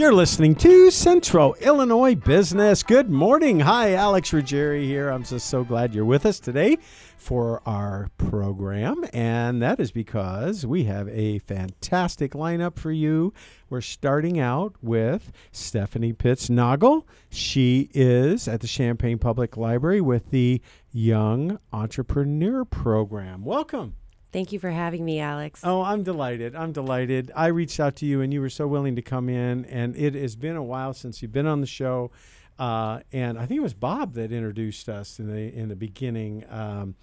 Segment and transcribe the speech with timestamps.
[0.00, 2.82] You're listening to Central Illinois Business.
[2.82, 3.60] Good morning.
[3.60, 5.10] Hi, Alex Ruggieri here.
[5.10, 6.78] I'm just so glad you're with us today
[7.18, 9.04] for our program.
[9.12, 13.34] And that is because we have a fantastic lineup for you.
[13.68, 17.04] We're starting out with Stephanie Pitts Noggle.
[17.28, 23.44] She is at the Champaign Public Library with the Young Entrepreneur Program.
[23.44, 23.96] Welcome.
[24.32, 25.60] Thank you for having me, Alex.
[25.64, 26.54] Oh, I'm delighted.
[26.54, 27.32] I'm delighted.
[27.34, 29.64] I reached out to you and you were so willing to come in.
[29.64, 32.12] And it has been a while since you've been on the show.
[32.58, 36.44] Uh, and I think it was Bob that introduced us in the in the beginning.
[36.50, 36.94] Um,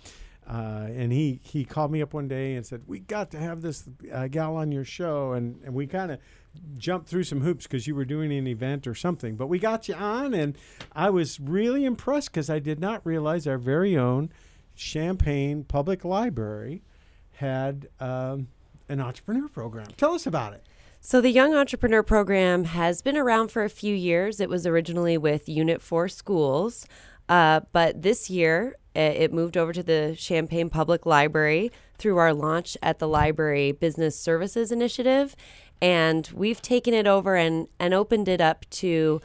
[0.48, 3.62] uh, and he, he called me up one day and said, "We got to have
[3.62, 6.20] this uh, gal on your show." And, and we kind of
[6.78, 9.36] jumped through some hoops because you were doing an event or something.
[9.36, 10.58] But we got you on, and
[10.94, 14.30] I was really impressed because I did not realize our very own
[14.75, 16.83] Champaign Public Library
[17.38, 18.47] had um,
[18.89, 19.88] an entrepreneur program.
[19.97, 20.63] Tell us about it.
[20.99, 24.39] So, the Young Entrepreneur Program has been around for a few years.
[24.41, 26.85] It was originally with Unit 4 Schools,
[27.30, 32.75] uh, but this year it moved over to the Champaign Public Library through our launch
[32.81, 35.35] at the Library Business Services Initiative.
[35.80, 39.21] And we've taken it over and, and opened it up to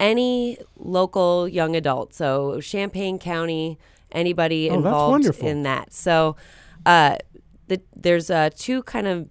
[0.00, 2.14] any local young adult.
[2.14, 3.78] So, Champaign County,
[4.10, 5.92] anybody Oh, involved in that.
[5.92, 6.36] So,
[6.86, 7.16] uh,
[7.70, 9.28] the, there's uh, two kind of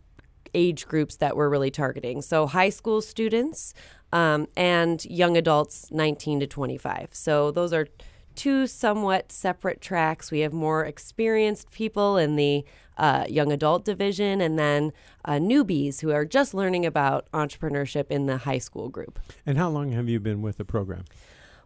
[0.54, 2.22] age groups that we're really targeting.
[2.22, 3.74] So high school students
[4.14, 7.10] um, and young adults 19 to 25.
[7.12, 7.88] So those are
[8.36, 10.32] two somewhat separate tracks.
[10.32, 12.64] We have more experienced people in the
[12.98, 14.94] uh, young adult division and then
[15.26, 19.20] uh, newbies who are just learning about entrepreneurship in the high school group.
[19.46, 21.04] And how long have you been with the program?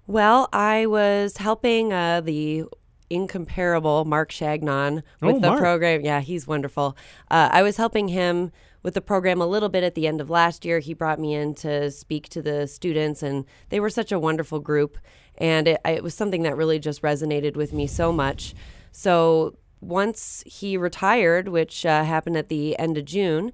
[0.07, 2.65] Well, I was helping uh, the
[3.09, 5.59] incomparable Mark Shagnon with Oh, the Mark.
[5.59, 6.01] program.
[6.01, 6.97] Yeah, he's wonderful.
[7.31, 10.29] Uh, I was helping him with the program a little bit at the end of
[10.29, 10.79] last year.
[10.79, 14.59] He brought me in to speak to the students, and they were such a wonderful
[14.59, 14.97] group.
[15.37, 18.53] And it, it was something that really just resonated with me so much.
[18.91, 23.51] So once he retired, which uh, happened at the end of June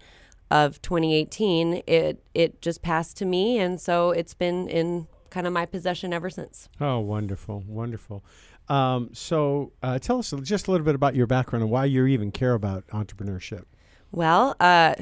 [0.52, 5.54] of 2018, it it just passed to me, and so it's been in kind of
[5.54, 6.68] my possession ever since.
[6.82, 8.24] Oh, wonderful, wonderful.
[8.70, 12.06] Um, so, uh, tell us just a little bit about your background and why you
[12.06, 13.64] even care about entrepreneurship.
[14.12, 14.96] Well, uh,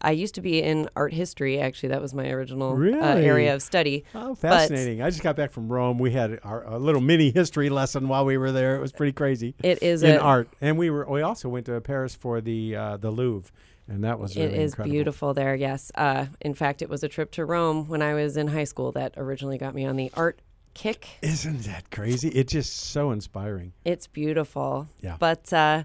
[0.00, 1.58] I used to be in art history.
[1.58, 4.04] Actually, that was my original uh, area of study.
[4.14, 5.00] Oh, fascinating!
[5.00, 5.98] I just got back from Rome.
[5.98, 8.76] We had our, a little mini history lesson while we were there.
[8.76, 11.80] It was pretty crazy It is in art, and we were we also went to
[11.80, 13.50] Paris for the uh, the Louvre,
[13.88, 14.92] and that was It really is incredible.
[14.92, 15.54] beautiful there.
[15.54, 15.90] Yes.
[15.94, 18.92] Uh, in fact, it was a trip to Rome when I was in high school
[18.92, 20.38] that originally got me on the art
[20.74, 21.06] kick.
[21.22, 22.28] Isn't that crazy?
[22.28, 23.72] It's just so inspiring.
[23.84, 24.88] It's beautiful.
[25.00, 25.16] Yeah.
[25.18, 25.84] But uh,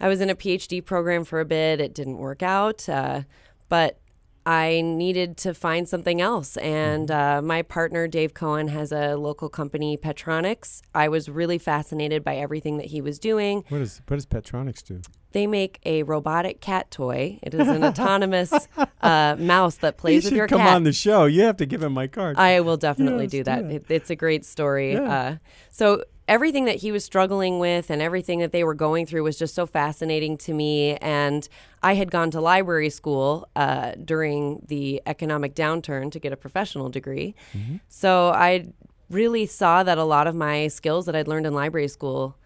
[0.00, 1.80] I was in a PhD program for a bit.
[1.80, 2.88] It didn't work out.
[2.88, 3.22] Uh,
[3.68, 3.98] but
[4.46, 6.56] I needed to find something else.
[6.56, 7.38] And Mm-hmm.
[7.38, 10.80] uh, my partner, Dave Cohen, has a local company, Petronics.
[10.94, 13.64] I was really fascinated by everything that he was doing.
[13.68, 15.02] What does what does Petronics do?
[15.32, 17.38] They make a robotic cat toy.
[17.42, 18.52] It is an autonomous
[19.02, 20.66] uh, mouse that plays with your come cat.
[20.68, 21.26] Come on the show.
[21.26, 22.36] You have to give him my card.
[22.36, 23.68] I will definitely Yes, do that.
[23.68, 23.74] that.
[23.74, 24.94] It, it's a great story.
[24.94, 25.02] Yeah.
[25.12, 25.36] Uh,
[25.70, 29.38] so everything that he was struggling with and everything that they were going through was
[29.38, 30.96] just so fascinating to me.
[30.96, 31.48] And
[31.82, 36.88] I had gone to library school uh, during the economic downturn to get a professional
[36.88, 37.34] degree.
[37.52, 37.76] Mm-hmm.
[37.88, 38.68] So I
[39.10, 42.36] really saw that a lot of my skills that I'd learned in library school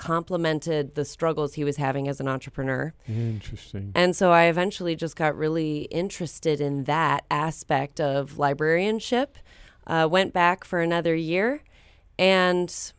[0.00, 2.94] complemented the struggles he was having as an entrepreneur.
[3.06, 3.92] Interesting.
[3.94, 9.36] And so I eventually just got really interested in that aspect of librarianship.
[9.86, 11.62] Uh, went back for another year,
[12.18, 12.92] and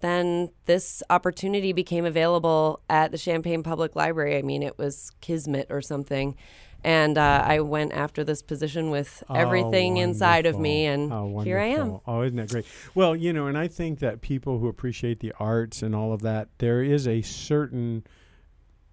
[0.00, 4.36] then this opportunity became available at the Champaign Public Library.
[4.36, 6.36] I mean, it was kismet or something.
[6.84, 11.10] And uh, I went after this position with everything Oh, inside of me, and.
[11.10, 11.98] Oh, here I am.
[12.06, 12.66] Oh, isn't that great?
[12.94, 16.20] Well, you know, and I think that people who appreciate the arts and all of
[16.20, 18.04] that, there is a certain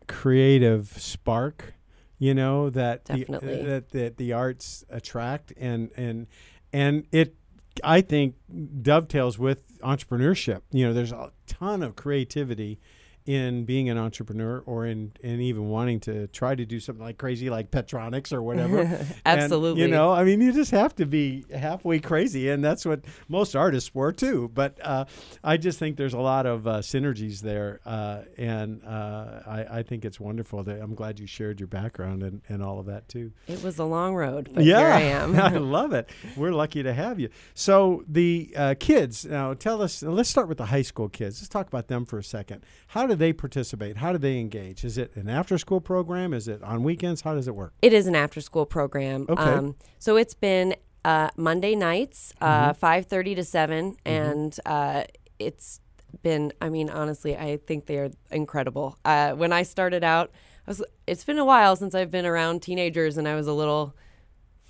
[0.07, 1.73] creative spark,
[2.17, 3.63] you know, that the, Definitely.
[3.63, 6.27] that that the arts attract, and and
[6.71, 7.35] and it,
[7.83, 8.35] I think,
[8.81, 10.61] dovetails with entrepreneurship.
[10.71, 12.79] You know, there's a ton of creativity
[13.25, 17.17] in being an entrepreneur or in, in even wanting to try to do something like
[17.17, 18.81] crazy like Petronics or whatever.
[19.23, 19.81] And, Absolutely.
[19.83, 23.55] you know, I mean, you just have to be halfway crazy, and that's what most
[23.55, 24.49] artists were too.
[24.53, 25.05] But uh,
[25.43, 29.83] I just think there's a lot of uh, synergies there, uh, and uh, I, I
[29.83, 30.63] think it's wonderful.
[30.63, 33.31] That I'm glad you shared your background and, and all of that too.
[33.47, 35.35] It was a long road, but yeah, here I am.
[35.39, 36.09] I love it.
[36.35, 37.29] We're lucky to have you.
[37.53, 40.01] So the uh, kids now, tell us.
[40.01, 41.41] Let's start with the high school kids.
[41.41, 42.65] Let's talk about them for a second.
[42.87, 43.97] How do they participate?
[43.97, 44.83] How do they engage?
[44.83, 46.33] Is it an after school program?
[46.33, 47.21] Is it on weekends?
[47.21, 47.73] How does it work?
[47.81, 49.25] It is an after school program.
[49.29, 49.41] Okay.
[49.41, 55.03] Um, so it's been uh, Monday nights, uh, five thirty to 7 and uh,
[55.39, 55.79] it's
[56.21, 56.53] been.
[56.61, 58.97] I mean, honestly, I think they are incredible.
[59.03, 60.31] Uh, when I started out,
[60.67, 60.83] I was.
[61.07, 63.95] It's been a while since I've been around teenagers, and I was a little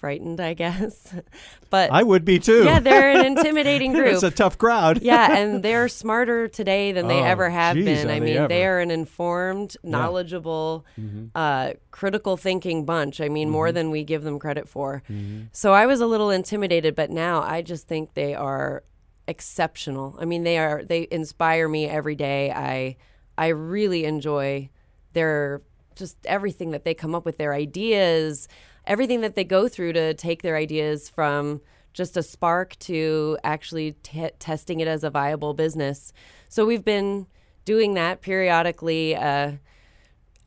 [0.02, 1.16] frightened, I guess.
[1.70, 2.66] but I would be too.
[2.66, 4.08] yeah, they're an intimidating group.
[4.08, 5.02] it's a tough crowd.
[5.02, 8.10] yeah, and they're smarter today than they Oh, ever have geez, been.
[8.10, 8.48] I mean, ever.
[8.50, 11.28] they are an informed, knowledgeable, Mm-hmm.
[11.36, 13.22] uh, critical thinking bunch.
[13.22, 15.04] I mean, more than we give them credit for.
[15.10, 15.44] Mm-hmm.
[15.54, 18.84] So I was a little intimidated, but now I just think they are
[19.28, 20.16] exceptional.
[20.20, 22.52] I mean, they are they inspire me every day.
[22.52, 22.98] I
[23.38, 24.70] I really enjoy
[25.14, 25.62] their
[25.96, 28.48] just everything that they come up with, their ideas,
[28.86, 31.62] everything that they go through to take their ideas from
[31.94, 36.14] just a spark to actually t- testing it as a viable business.
[36.50, 37.28] So we've been
[37.66, 39.16] doing that periodically.
[39.16, 39.54] Uh,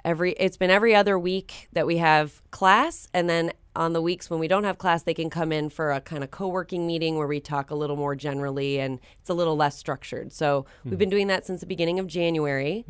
[0.05, 4.31] every it's been every other week that we have class and then on the weeks
[4.31, 7.17] when we don't have class they can come in for a kind of co-working meeting
[7.17, 10.99] where we talk a little more generally and it's a little less structured so we've
[10.99, 12.85] been doing that since the beginning of january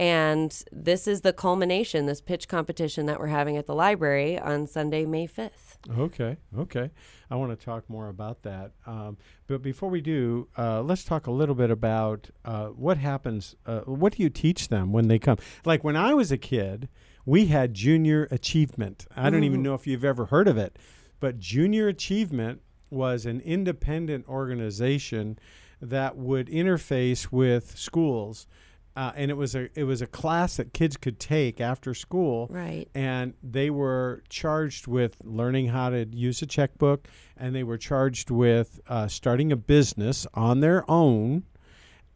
[0.00, 4.66] and this is the culmination this pitch competition that we're having at the library on
[4.66, 6.90] sunday may 5th Okay, okay.
[7.30, 8.72] I want to talk more about that.
[8.86, 9.16] Um,
[9.46, 13.56] but before we do, uh, let's talk a little bit about uh, what happens.
[13.64, 15.38] Uh, what do you teach them when they come?
[15.64, 16.88] Like when I was a kid,
[17.24, 19.06] we had junior achievement.
[19.16, 20.78] I don't even know if you've ever heard of it,
[21.18, 22.60] but junior achievement
[22.90, 25.38] was an independent organization
[25.80, 28.46] that would interface with schools.
[28.96, 32.48] Uh, and it was a it was a class that kids could take after school,
[32.50, 32.88] Right.
[32.94, 37.06] and they were charged with learning how to use a checkbook
[37.36, 41.44] and they were charged with uh, starting a business on their own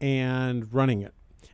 [0.01, 1.13] and running it.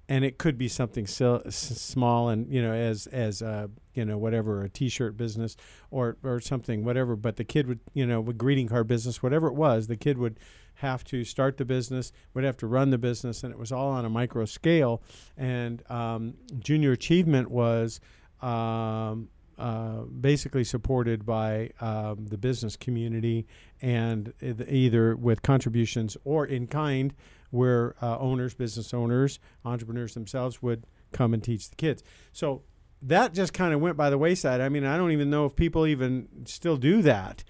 [0.09, 4.03] And it could be something sil- s- small and you know as as uh, you
[4.03, 5.55] know whatever a t-shirt business
[5.89, 7.15] or or something whatever.
[7.15, 10.17] But the kid would you know with greeting card business whatever it was the kid
[10.17, 10.37] would
[10.81, 13.89] have to start the business would have to run the business and it was all
[13.89, 15.01] on a micro scale.
[15.37, 17.99] And um, junior achievement was
[18.41, 19.29] um,
[19.59, 23.45] uh, basically supported by um, the business community
[23.81, 27.13] and either with contributions or in kind
[27.51, 32.03] where uh, owners business owners entrepreneurs themselves would come and teach the kids.
[32.31, 32.63] So
[33.03, 34.61] that just kind of went by the wayside.
[34.61, 37.43] I mean i don't even know if people even still do that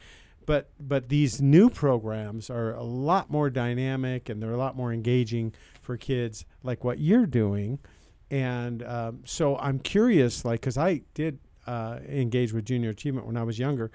[0.45, 4.93] but but these new programs are a lot more dynamic and they're a lot more
[4.93, 7.79] engaging for kids like what you're doing.
[8.29, 13.37] And um, so i'm curious like because i did uh, engage with junior achievement when
[13.37, 13.91] i was younger.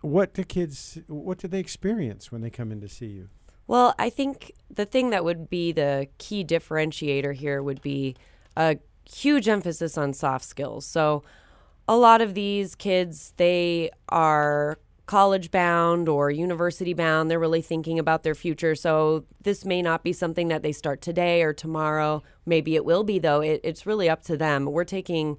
[0.00, 3.28] What do kids what do they experience when they come in to see you?
[3.68, 8.16] Well, I think the thing that would be the key differentiator here would be
[8.56, 10.86] a huge emphasis on soft skills.
[10.86, 11.22] So,
[11.86, 17.28] a lot of these kids, they are college bound or university bound.
[17.30, 18.76] They're really thinking about their future.
[18.76, 22.22] So, this may not be something that they start today or tomorrow.
[22.46, 23.40] Maybe it will be, though.
[23.40, 24.66] It, it's really up to them.
[24.66, 25.38] We're taking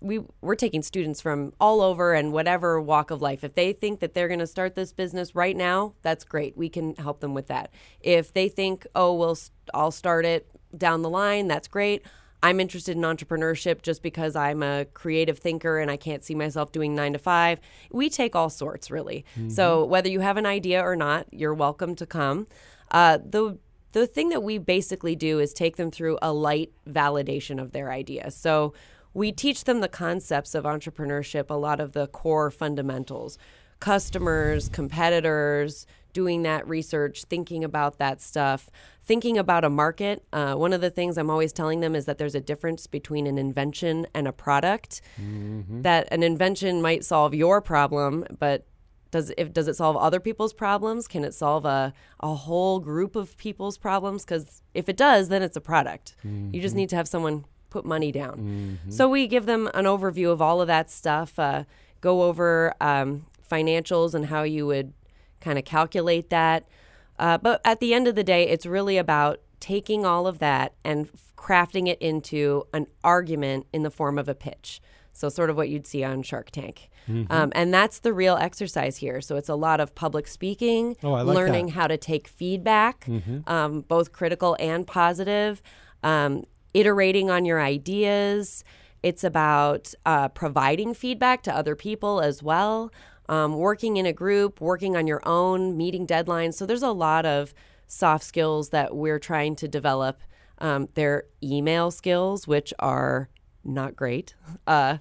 [0.00, 3.42] we we're taking students from all over and whatever walk of life.
[3.42, 6.56] If they think that they're going to start this business right now, that's great.
[6.56, 7.70] We can help them with that.
[8.00, 9.36] If they think, "Oh, well,
[9.72, 12.02] I'll start it down the line," that's great.
[12.44, 16.72] I'm interested in entrepreneurship just because I'm a creative thinker and I can't see myself
[16.72, 17.58] doing 9 to 5.
[17.90, 19.24] We take all sorts, really.
[19.48, 22.46] So, whether you have an idea or not, you're welcome to come.
[22.90, 23.58] Uh, the
[23.92, 27.92] the thing that we basically do is take them through a light validation of their
[27.92, 28.30] idea.
[28.32, 28.74] So
[29.14, 33.38] we teach them the concepts of entrepreneurship, a lot of the core fundamentals
[33.80, 38.70] customers, competitors, doing that research, thinking about that stuff,
[39.02, 40.24] thinking about a market.
[40.32, 43.26] Uh, one of the things I'm always telling them is that there's a difference between
[43.26, 45.02] an invention and a product.
[45.82, 48.64] That an invention might solve your problem, but
[49.10, 51.06] does if does it solve other people's problems?
[51.06, 54.24] Can it solve a a whole group of people's problems?
[54.24, 56.16] Because if it does, then it's a product.
[56.54, 58.78] You just need to have someone put money down.
[58.88, 61.38] So we give them an overview of all of that stuff.
[61.38, 61.64] Uh,
[62.00, 64.92] go over um, financials and how you would
[65.44, 66.66] kind of calculate that.
[67.18, 70.74] Uh, but at the end of the day, it's really about taking all of that
[70.84, 74.80] and f- crafting it into an argument in the form of a pitch.
[75.12, 76.90] So, sort of what you'd see on Shark Tank.
[77.06, 79.20] Um, and that's the real exercise here.
[79.20, 81.72] So, it's a lot of public speaking, Oh, like learning that.
[81.72, 83.06] how to take feedback,
[83.46, 85.62] um, both critical and positive,
[86.02, 88.64] um, iterating on your ideas.
[89.04, 92.90] It's about uh, providing feedback to other people as well,
[93.28, 96.54] um, working in a group, working on your own, meeting deadlines.
[96.54, 97.54] So there's a lot of
[97.86, 100.20] soft skills that we're trying to develop
[100.58, 103.28] Um, their email skills, which are
[103.64, 104.34] not great.
[104.66, 104.98] Uh,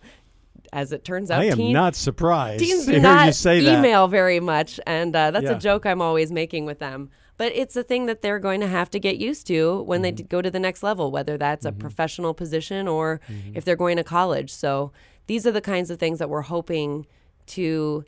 [0.71, 3.59] as it turns out, I am teen- not surprised teens do hear not you say
[3.59, 3.77] that.
[3.77, 5.57] email very much, and uh, that's Yeah.
[5.57, 7.09] a joke I'm always making with them.
[7.37, 10.09] But it's a thing that they're going to have to get used to when they
[10.11, 10.15] Mm-hmm.
[10.29, 13.55] d- go to the next level, whether that's a professional position or Mm-hmm.
[13.57, 14.51] if they're going to college.
[14.51, 14.91] So
[15.27, 17.05] these are the kinds of things that we're hoping
[17.47, 18.03] to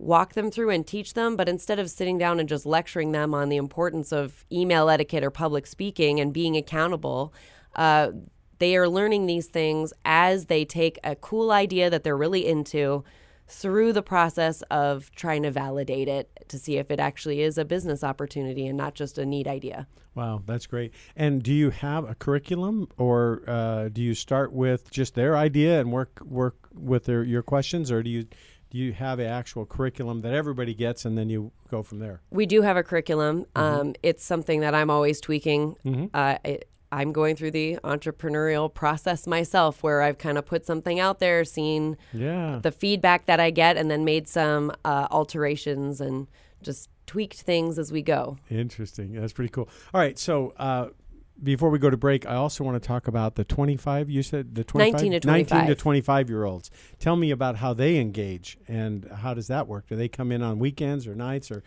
[0.00, 1.36] walk them through and teach them.
[1.36, 5.22] But instead of sitting down and just lecturing them on the importance of email etiquette
[5.22, 7.32] or public speaking and being accountable,
[7.76, 8.10] uh,
[8.58, 13.04] they are learning these things as they take a cool idea that they're really into
[13.46, 17.64] through the process of trying to validate it to see if it actually is a
[17.64, 19.86] business opportunity and not just a neat idea.
[20.14, 20.92] Wow, that's great.
[21.16, 25.80] And do you have a curriculum, or uh, do you start with just their idea
[25.80, 28.26] and work work with their your questions, or do you
[28.70, 32.20] do you have an actual curriculum that everybody gets, and then you go from there?
[32.30, 33.46] We do have a curriculum.
[33.56, 35.76] Um, it's something that I'm always tweaking.
[36.14, 40.98] Uh, it, I'm going through the entrepreneurial process myself, where I've kind of put something
[40.98, 42.58] out there, seen Yeah.
[42.62, 46.26] the feedback that I get, and then made some uh, alterations and
[46.62, 48.38] just tweaked things as we go.
[48.50, 49.12] Interesting.
[49.12, 49.68] That's pretty cool.
[49.94, 50.18] All right.
[50.18, 50.88] So uh,
[51.42, 54.10] before we go to break, I also want to talk about the 25.
[54.10, 54.92] You said the 25?
[55.02, 55.78] 19 to 19 to 25.
[55.78, 56.70] 25 year olds.
[56.98, 59.88] Tell me about how they engage and how does that work?
[59.88, 61.62] Do they come in on weekends or nights or?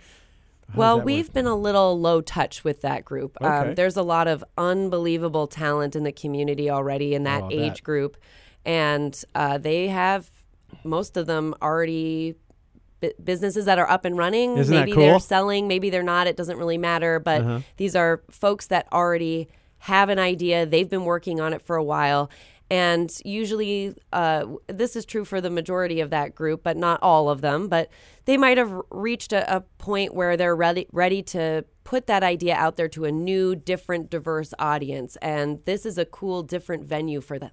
[0.75, 1.33] Well, we've work?
[1.33, 3.37] been a little low touch with that group.
[3.41, 3.69] Okay.
[3.69, 7.83] Um, there's a lot of unbelievable talent in the community already in that Oh, age
[7.83, 8.17] group,
[8.65, 10.29] and uh, they have
[10.83, 12.35] most of them already
[13.23, 14.57] businesses that are up and running.
[14.57, 15.03] Isn't that maybe cool?
[15.03, 16.25] they're selling, maybe they're not.
[16.27, 17.19] It doesn't really matter.
[17.19, 17.59] But Uh-huh.
[17.77, 19.49] these are folks that already
[19.83, 20.65] have an idea.
[20.65, 22.29] They've been working on it for a while.
[22.69, 27.29] And usually, uh, this is true for the majority of that group, but not all
[27.29, 27.67] of them.
[27.67, 27.89] But
[28.23, 32.55] they might have reached a, a point where they're ready, ready to put that idea
[32.55, 35.17] out there to a new, different, diverse audience.
[35.21, 37.51] And this is a cool, different venue for them.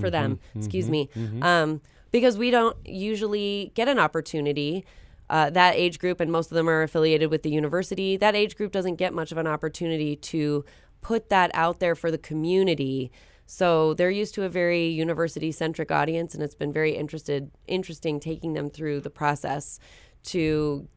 [0.00, 1.10] For them, excuse me,
[1.42, 4.86] um, because we don't usually get an opportunity.
[5.28, 8.16] Uh, that age group, and most of them are affiliated with the university.
[8.16, 10.64] That age group doesn't get much of an opportunity to
[11.06, 13.12] put that out there for the community.
[13.46, 18.18] So they're used to a very university centric audience, and it's been very interested, interesting
[18.18, 19.78] taking them through the process
[20.24, 20.88] to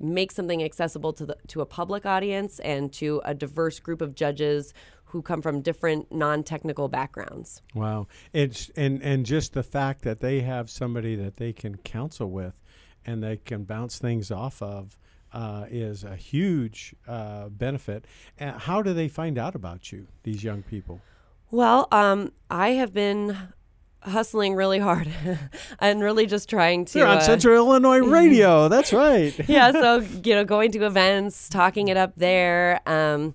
[0.00, 4.16] make something accessible to the to a public audience and to a diverse group of
[4.16, 4.74] judges
[5.04, 7.62] who come from different non-technical backgrounds.
[7.72, 8.08] Wow.
[8.32, 12.60] It's and and just the fact that they have somebody that they can counsel with
[13.06, 14.98] and they can bounce things off of
[15.36, 18.06] uh, is a huge uh, benefit.
[18.38, 21.02] And how do they find out about you, these young people?
[21.50, 23.36] Well, um, I have been
[24.00, 25.10] hustling really hard
[25.78, 26.94] and really just trying to.
[26.94, 28.68] They're on uh, Central Illinois Radio.
[28.68, 29.38] That's right.
[29.48, 33.34] yeah, so you know, going to events, talking it up there, um,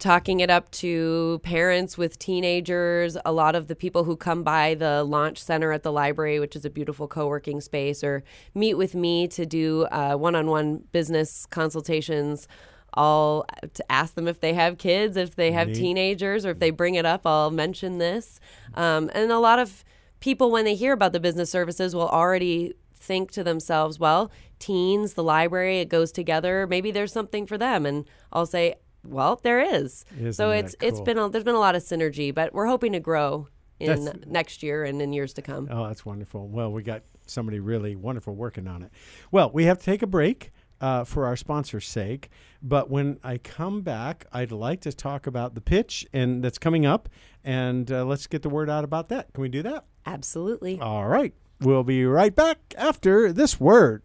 [0.00, 3.16] talking it up to parents with teenagers.
[3.24, 6.56] A lot of the people who come by the launch center at the library, which
[6.56, 12.48] is a beautiful co-working space, or meet with me to do uh, one-on-one business consultations.
[12.94, 16.70] I'll to ask them if they have kids, if they have teenagers, or if they
[16.70, 17.24] bring it up.
[17.24, 18.40] I'll mention this,
[18.74, 19.84] um, and a lot of
[20.18, 25.14] people when they hear about the business services will already think to themselves, well, teens,
[25.14, 26.66] the library, it goes together.
[26.66, 27.86] Maybe there's something for them.
[27.86, 30.04] And I'll say, well, there is.
[30.18, 31.04] Isn't so it's it's cool?
[31.04, 34.26] been a, there's been a lot of synergy, but we're hoping to grow in That's-
[34.26, 35.68] next year and in years to come.
[35.70, 36.48] Oh, that's wonderful.
[36.48, 38.90] Well, we got somebody really wonderful working on it.
[39.30, 42.30] Well, we have to take a break uh, for our sponsor's sake.
[42.62, 46.84] But when I come back, I'd like to talk about the pitch and that's coming
[46.86, 47.08] up,
[47.44, 49.32] and uh, let's get the word out about that.
[49.32, 49.84] Can we do that?
[50.06, 50.78] Absolutely.
[50.80, 51.32] All right.
[51.60, 54.02] We'll be right back after this word.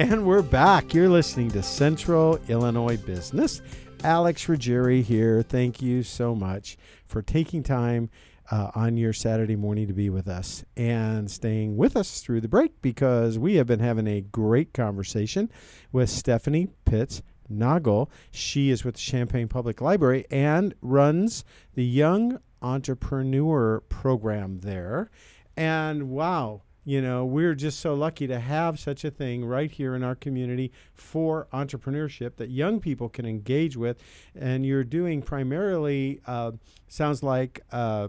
[0.00, 0.94] And we're back.
[0.94, 3.60] You're listening to Central Illinois Business.
[4.02, 5.42] Alex Ruggieri here.
[5.42, 8.08] Thank you so much for taking time
[8.50, 12.48] uh, on your Saturday morning to be with us and staying with us through the
[12.48, 15.50] break because we have been having a great conversation
[15.92, 17.20] with Stephanie Pitts
[17.52, 18.08] Noggle.
[18.30, 25.10] She is with the Champaign Public Library and runs the Young Entrepreneur Program there.
[25.58, 29.94] And wow, you know, we're just so lucky to have such a thing right here
[29.94, 33.98] in our community for entrepreneurship that young people can engage with.
[34.34, 36.52] And you're doing primarily, uh,
[36.88, 38.08] sounds like, uh,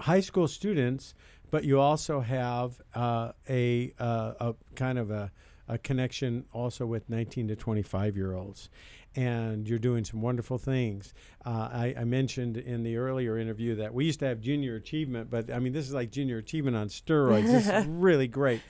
[0.00, 1.14] high school students,
[1.50, 5.32] but you also have uh, a, uh, a kind of a,
[5.66, 8.68] a connection also with 19 to 25 year olds.
[9.16, 11.12] And you're doing some wonderful things.
[11.44, 15.30] Uh, I, I mentioned in the earlier interview that we used to have junior achievement,
[15.30, 17.46] but I mean, this is like junior achievement on steroids.
[17.46, 18.60] this is really great.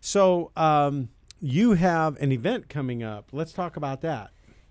[0.00, 1.08] So, um,
[1.40, 3.28] you have an event coming up.
[3.32, 4.30] Let's talk about that.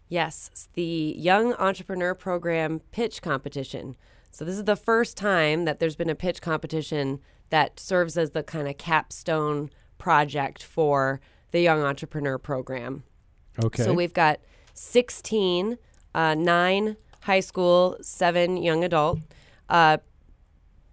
[0.10, 3.96] Yes, the Young Entrepreneur Program pitch competition.
[4.32, 7.20] So, this is the first time that there's been a pitch competition
[7.50, 11.20] that serves as the kind of capstone project for
[11.52, 13.04] the Young Entrepreneur Program.
[13.62, 13.84] Okay.
[13.84, 14.40] So, we've got
[14.78, 15.78] 16,
[16.14, 19.20] uh, nine high school, seven young adult
[19.70, 19.98] uh,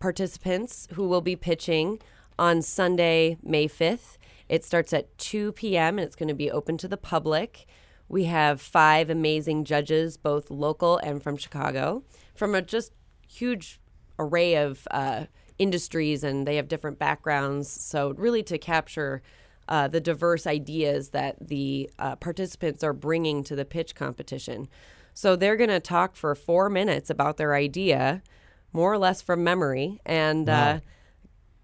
[0.00, 2.00] participants who will be pitching
[2.38, 4.16] on Sunday, May 5th.
[4.48, 5.98] It starts at 2 p.m.
[5.98, 7.66] and it's going to be open to the public.
[8.08, 12.92] We have five amazing judges, both local and from Chicago, from a just
[13.28, 13.80] huge
[14.18, 15.26] array of uh,
[15.58, 17.70] industries, and they have different backgrounds.
[17.70, 19.22] So, really, to capture
[19.68, 24.68] uh, the diverse ideas that the uh, participants are bringing to the pitch competition.
[25.14, 28.22] So, they're going to talk for four minutes about their idea,
[28.72, 30.70] more or less from memory, and Wow.
[30.70, 30.80] uh,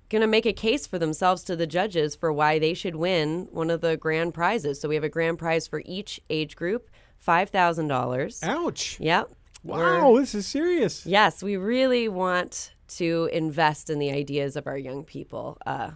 [0.09, 3.49] going to make a case for themselves to the judges for why they should win
[3.53, 4.81] one of the grand prizes.
[4.81, 6.89] So we have a grand prize for each age group,
[7.19, 8.41] five thousand dollars.
[8.43, 8.99] Ouch.
[9.01, 9.31] Yep.
[9.63, 11.05] We're- Wow, this is serious.
[11.07, 15.59] Yes, we really want to invest in the ideas of our young people.
[15.67, 15.91] Uh,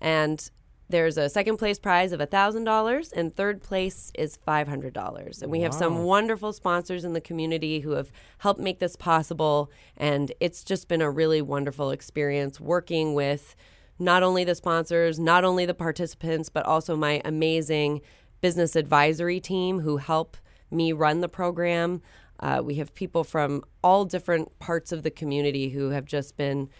[0.00, 0.50] and
[0.90, 5.42] there's a second place prize of $1,000, and third place is $500.
[5.42, 9.70] And we have some wonderful sponsors in the community who have helped make this possible.
[9.96, 13.54] And it's just been a really wonderful experience working with
[13.98, 18.00] not only the sponsors, not only the participants, but also my amazing
[18.40, 20.36] business advisory team who help
[20.70, 22.00] me run the program.
[22.40, 26.70] Uh, we have people from all different parts of the community who have just been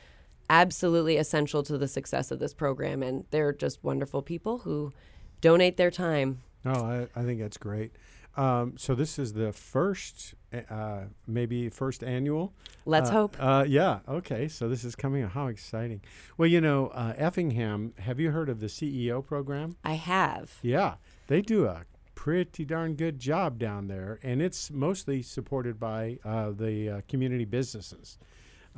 [0.50, 3.02] absolutely essential to the success of this program.
[3.02, 4.92] And they're just wonderful people who
[5.40, 6.40] donate their time.
[6.64, 7.92] No, I, I think that's great.
[8.36, 10.34] Um, so this is the first,
[10.70, 12.52] uh, maybe first annual.
[12.86, 13.36] Let's Uh, hope.
[13.38, 13.98] Uh, yeah.
[14.08, 14.46] Okay.
[14.46, 15.24] So this is coming.
[15.24, 15.32] up.
[15.32, 16.02] How exciting!
[16.36, 17.94] Well, you know, uh, Effingham.
[17.98, 19.76] Have you heard of the CEO program?
[19.82, 20.58] I have.
[20.62, 20.94] Yeah,
[21.26, 21.82] they do a
[22.14, 27.44] pretty darn good job down there, and it's mostly supported by uh, the uh, community
[27.44, 28.18] businesses.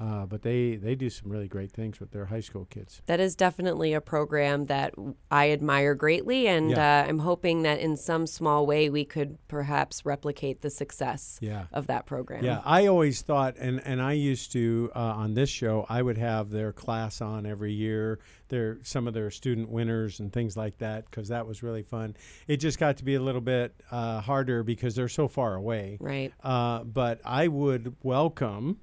[0.01, 3.03] Uh, but they, they do some really great things with their high school kids.
[3.05, 4.95] That is definitely a program that
[5.31, 7.03] I admire greatly, and Yeah.
[7.03, 11.65] uh, I'm hoping that in some small way we could perhaps replicate the success Yeah.
[11.71, 12.43] of that program.
[12.45, 16.17] Yeah, I always thought, and, and I used to uh, on this show, I would
[16.17, 20.79] have their class on every year, their some of their student winners and things like
[20.79, 22.17] that, because that was really fun.
[22.49, 25.99] It just got to be a little bit uh, harder because they're so far away.
[26.01, 26.33] Right.
[26.43, 28.79] Uh, but I would welcome,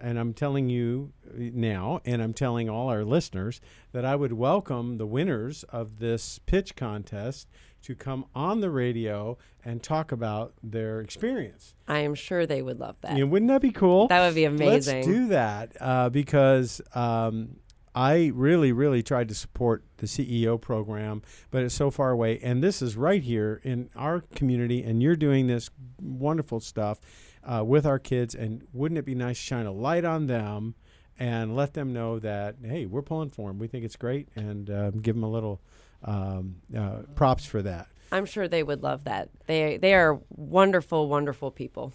[0.00, 3.60] and I'm telling you now, and I'm telling all our listeners
[3.92, 7.48] that I would welcome the winners of this pitch contest
[7.82, 11.74] to come on the radio and talk about their experience.
[11.86, 13.16] I am sure they would love that.
[13.16, 14.08] Yeah, wouldn't that be cool?
[14.08, 14.96] That would be amazing.
[14.96, 17.56] Let's do that uh, because um,
[17.94, 22.38] I really, really tried to support the CEO program, but it's so far away.
[22.42, 27.00] And this is right here in our community, and you're doing this wonderful stuff
[27.44, 28.34] uh, with our kids.
[28.34, 30.74] And wouldn't it be nice to shine a light on them
[31.18, 33.58] and let them know that, hey, we're pulling for them.
[33.58, 35.60] We think it's great, and uh, give them a little
[36.04, 37.88] um, uh, props for that.
[38.12, 39.28] I'm sure they would love that.
[39.46, 41.92] They they are wonderful, wonderful people.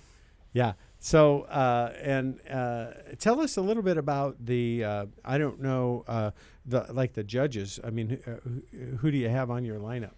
[0.51, 0.73] Yeah.
[0.99, 4.83] So, uh, and uh, tell us a little bit about the.
[4.83, 6.31] Uh, I don't know, uh,
[6.65, 7.79] the like the judges.
[7.83, 10.13] I mean, uh, who, who do you have on your lineup?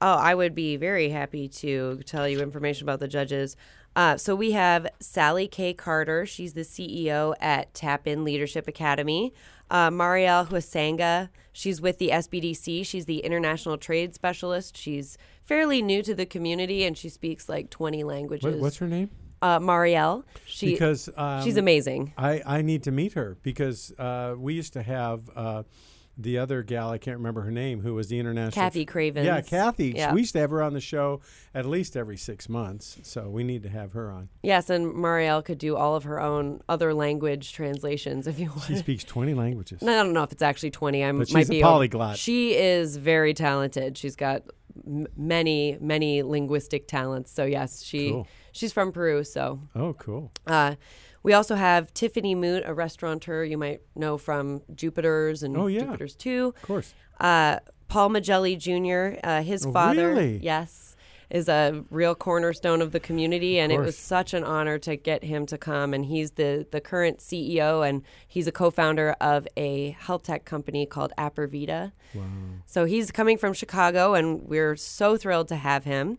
[0.00, 3.56] Oh, I would be very happy to tell you information about the judges.
[3.94, 5.74] Uh, so we have Sally K.
[5.74, 6.24] Carter.
[6.26, 9.32] She's the CEO at Tap In Leadership Academy.
[9.70, 11.28] Uh, Marielle Huasanga.
[11.52, 12.86] She's with the SBDC.
[12.86, 14.76] She's the International Trade Specialist.
[14.76, 18.54] She's fairly new to the community and she speaks like 20 languages.
[18.54, 19.10] What, what's her name?
[19.42, 20.22] uh, Marielle.
[20.46, 22.14] She, because um, she's amazing.
[22.16, 25.64] I, I need to meet her because uh, we used to have uh,
[26.18, 28.62] the other gal, I can't remember her name, who was the international.
[28.62, 29.26] Kathy Cravens.
[29.26, 29.92] Yeah, Kathy.
[29.96, 30.12] Yeah.
[30.12, 31.20] We used to have her on the show
[31.54, 34.28] at least every six months, so we need to have her on.
[34.42, 38.64] Yes, and Marielle could do all of her own other language translations if you want.
[38.64, 39.82] She speaks 20 languages.
[39.82, 41.04] I don't know if it's actually 20.
[41.04, 42.18] I But might she's a be polyglot.
[42.18, 43.96] She is very talented.
[43.96, 44.42] She's got
[44.86, 47.30] m- many, many linguistic talents.
[47.32, 48.26] So yes, she Cool.
[48.52, 49.24] she's from Peru.
[49.24, 50.30] So Oh, cool.
[50.46, 50.74] uh,
[51.22, 55.80] we also have Tiffany Moot, a restaurateur you might know from Jupiter's and Oh, yeah.
[55.84, 56.52] Jupiter's too.
[56.56, 56.94] Of course.
[57.20, 57.58] Uh,
[57.88, 60.08] Paul Magelli Jr., uh, his Oh, father.
[60.08, 60.38] really?
[60.42, 60.91] Yes.
[61.32, 65.24] Is a real cornerstone of the community, and it was such an honor to get
[65.24, 65.94] him to come.
[65.94, 70.84] And he's the the current CEO, and he's a co-founder of a health tech company
[70.84, 71.92] called Apervita.
[72.14, 72.24] Wow.
[72.66, 76.18] So he's coming from Chicago, and we're so thrilled to have him.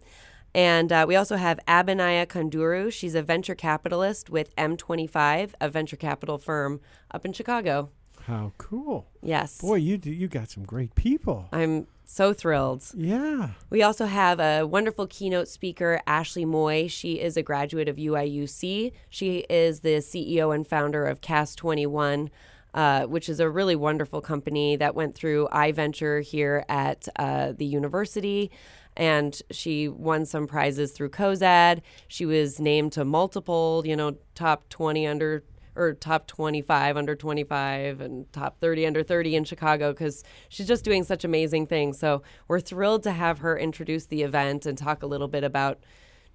[0.55, 2.91] And uh, we also have Abinaya Kanduru.
[2.91, 6.79] She's a venture capitalist with M25, a venture capital firm
[7.11, 7.89] up in Chicago.
[8.25, 9.07] How cool.
[9.21, 9.59] Yes.
[9.59, 11.49] Boy, you do, you got some great people.
[11.51, 12.85] I'm so thrilled.
[12.95, 13.49] Yeah.
[13.69, 16.87] We also have a wonderful keynote speaker, Ashley Moy.
[16.87, 18.91] She is a graduate of UIUC.
[19.09, 22.29] She is the CEO and founder of Cast 21,
[22.73, 27.65] uh, which is a really wonderful company that went through iVenture here at uh, the
[27.65, 28.51] university.
[28.95, 31.81] And she won some prizes through COZAD.
[32.07, 35.43] She was named to multiple, you know, top 20 under
[35.75, 40.83] or top 25 under 25 and top 30 under 30 in Chicago because she's just
[40.83, 41.99] doing such amazing things.
[41.99, 45.83] So we're thrilled to have her introduce the event and talk a little bit about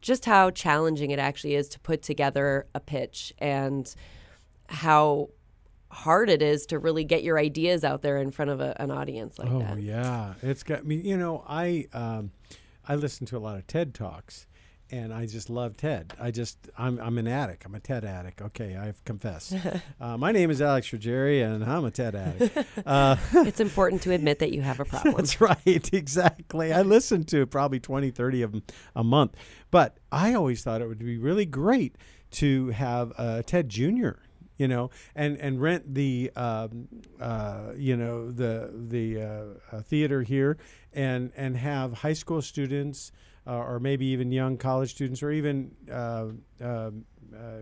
[0.00, 3.94] just how challenging it actually is to put together a pitch and
[4.68, 5.30] how
[5.90, 8.90] hard it is to really get your ideas out there in front of a, an
[8.90, 9.74] audience like oh that.
[9.74, 10.96] Oh yeah, it's got me.
[10.96, 12.32] You know, I um,
[12.86, 14.46] I listen to a lot of TED talks,
[14.90, 16.14] and I just love TED.
[16.18, 17.64] I just I'm I'm an addict.
[17.66, 18.40] I'm a TED addict.
[18.40, 19.54] Okay, I've confessed.
[20.00, 22.58] uh, my name is Alex Ruggieri, and I'm a TED addict.
[22.86, 25.14] Uh, it's important to admit that you have a problem.
[25.16, 26.72] That's right, exactly.
[26.72, 28.62] I listen to probably 20, 30 of them
[28.94, 29.36] a month.
[29.70, 31.96] But I always thought it would be really great
[32.32, 34.10] to have uh, Ted Jr.
[34.56, 36.88] You know, and and rent the um,
[37.20, 40.56] uh, you know the the uh, uh, theater here,
[40.92, 43.12] and and have high school students,
[43.48, 46.26] uh, or maybe even young college students, or even uh,
[46.62, 46.90] uh, uh,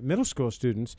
[0.03, 0.97] middle school students,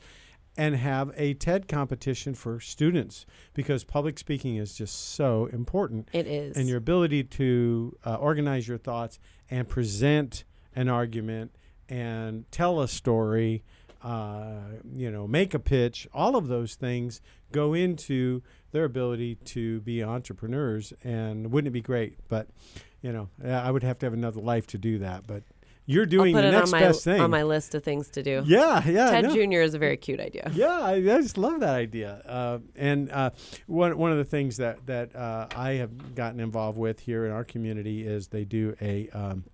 [0.57, 6.09] and have a TED competition for students because public speaking is just so important.
[6.13, 6.57] It is.
[6.57, 9.19] And your ability to uh, organize your thoughts
[9.51, 10.45] and present
[10.75, 11.51] an argument
[11.89, 13.63] and tell a story,
[14.03, 14.59] uh,
[14.93, 17.21] you know, make a pitch, all of those things
[17.51, 20.91] go into their ability to be entrepreneurs.
[21.03, 22.17] And wouldn't it be great?
[22.27, 22.47] But,
[23.01, 25.27] you know, I would have to have another life to do that.
[25.27, 25.43] But
[25.85, 27.21] you're doing the next on my best thing.
[27.21, 28.43] on my list of things to do.
[28.45, 29.09] yeah, yeah.
[29.09, 29.33] Ted no.
[29.33, 29.61] Jr.
[29.61, 30.51] is a very cute idea.
[30.57, 32.21] Yeah, I, I just love that idea.
[32.25, 33.29] Uh, and uh,
[33.67, 37.31] one one of the things that that uh, I have gotten involved with here in
[37.31, 39.45] our community is they do a um,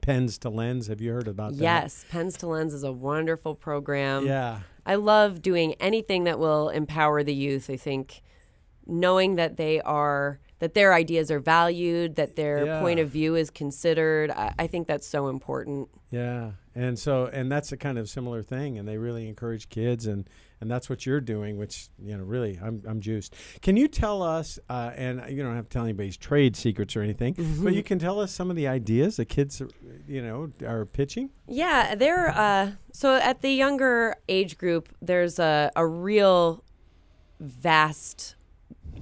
[0.00, 0.86] pens to lens.
[0.86, 1.62] Have you heard about that?
[1.62, 4.26] Yes, Pens to Lens is a wonderful program.
[4.26, 4.60] Yeah.
[4.86, 7.68] I love doing anything that will empower the youth.
[7.68, 8.22] I think
[8.86, 12.80] knowing that they are that their ideas are valued, that their Yeah.
[12.80, 14.30] point of view is considered.
[14.30, 15.88] I, I think that's so important.
[16.10, 20.06] Yeah, and so and that's a kind of similar thing, and they really encourage kids,
[20.06, 20.28] and
[20.60, 23.34] and that's what you're doing, which you know really I'm I'm juiced.
[23.62, 27.02] Can you tell us, uh, and you don't have to tell anybody's trade secrets or
[27.02, 29.68] anything, but you can tell us some of the ideas the kids, are,
[30.08, 31.30] you know, are pitching.
[31.46, 34.88] Yeah, they're uh, so at the younger age group.
[35.02, 36.64] There's a a real
[37.38, 38.34] vast.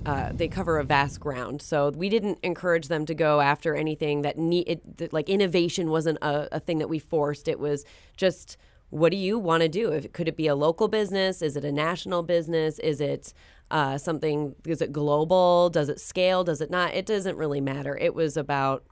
[0.04, 4.22] Uh, they cover a vast ground, so we didn't encourage them to go after anything
[4.22, 4.80] that need
[5.10, 7.48] like innovation wasn't a, a thing that we forced.
[7.48, 7.84] It was
[8.16, 8.56] just
[8.90, 9.90] what do you want to do?
[9.90, 11.42] If could it be a local business?
[11.42, 12.78] Is it a national business?
[12.78, 13.32] Is it
[13.70, 14.54] uh, something?
[14.64, 15.70] Is it global?
[15.70, 16.44] Does it scale?
[16.44, 16.94] Does it not?
[16.94, 17.96] It doesn't really matter.
[17.96, 18.84] It was about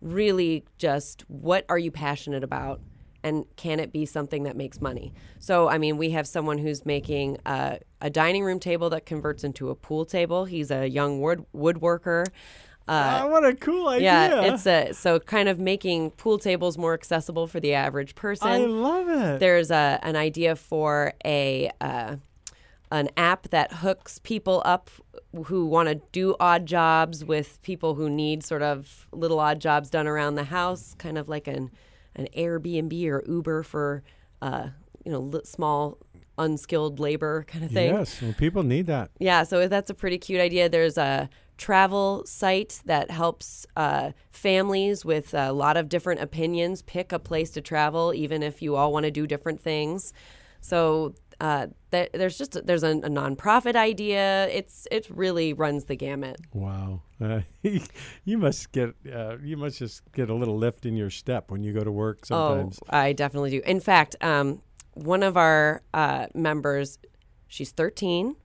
[0.00, 2.80] really just what are you passionate about
[3.22, 6.84] and can it be something that makes money so i mean we have someone who's
[6.84, 11.20] making uh, a dining room table that converts into a pool table he's a young
[11.20, 12.26] wood woodworker
[12.88, 14.04] uh, oh, what a cool idea!
[14.04, 18.48] yeah it's a so kind of making pool tables more accessible for the average person
[18.48, 19.40] I love it.
[19.40, 22.16] there's a, an idea for a uh,
[22.92, 24.90] an app that hooks people up
[25.46, 29.90] who want to do odd jobs with people who need sort of little odd jobs
[29.90, 31.70] done around the house, kind of like an
[32.16, 34.02] an Airbnb or Uber for
[34.42, 34.68] uh,
[35.04, 35.98] you know small
[36.38, 37.94] unskilled labor kind of thing.
[37.94, 39.10] Yes, well, people need that.
[39.18, 40.68] Yeah, so that's a pretty cute idea.
[40.68, 47.12] There's a travel site that helps uh, families with a lot of different opinions pick
[47.12, 50.14] a place to travel, even if you all want to do different things.
[50.62, 54.48] So uh, th- there's just there's a, a nonprofit idea.
[54.48, 56.40] It's it really runs the gamut.
[56.52, 57.40] Wow, uh,
[58.24, 61.62] you must get uh, you must just get a little lift in your step when
[61.62, 62.78] you go to work sometimes.
[62.82, 63.62] Oh, I definitely do.
[63.64, 64.62] In fact, um,
[64.94, 66.98] one of our uh, members,
[67.48, 68.36] she's 13.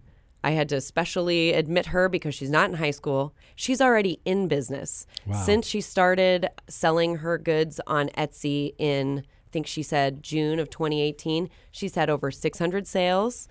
[0.44, 3.34] I had to specially admit her because she's not in high school.
[3.56, 5.08] She's already in business.
[5.26, 5.42] Wow.
[5.42, 11.50] Since she started selling her goods on Etsy in, think she said June of 2018,
[11.72, 13.48] she's had over 600 sales.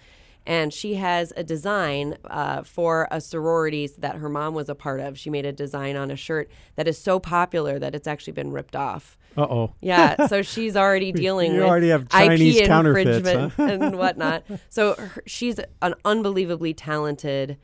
[0.46, 5.00] and she has a design uh, for a sorority that her mom was a part
[5.00, 5.18] of.
[5.18, 8.52] She made a design on a shirt that is so popular that it's actually been
[8.52, 9.16] ripped off.
[9.38, 9.72] Uh oh.
[9.80, 13.62] Yeah, so she's already dealing You with already have Chinese IP counterfeits, infringement huh?
[13.86, 14.44] and whatnot.
[14.68, 17.56] So her, she's an unbelievably talented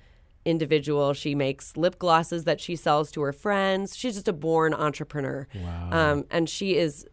[0.47, 1.13] individual.
[1.13, 3.95] She makes lip glosses that she sells to her friends.
[3.95, 5.47] She's just a born entrepreneur.
[5.55, 5.89] Wow.
[5.93, 7.07] Um, and she is.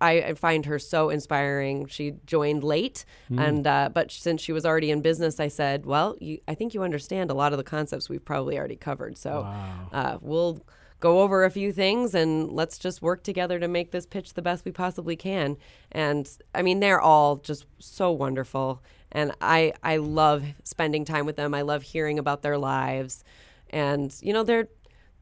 [0.00, 1.86] I, find her so inspiring.
[1.86, 3.38] She joined late, Hmm.
[3.38, 6.74] and uh, but since she was already in business, I said, "Well, you, I think
[6.74, 9.18] you understand a lot of the concepts we've probably already covered.
[9.18, 9.88] So Wow.
[9.92, 10.60] uh, we'll
[11.00, 14.42] go over a few things and let's just work together to make this pitch the
[14.42, 15.56] best we possibly can."
[15.92, 21.36] And I mean, they're all just so wonderful, and I I love spending time with
[21.36, 21.54] them.
[21.54, 23.24] I love hearing about their lives,
[23.70, 24.68] and you know they're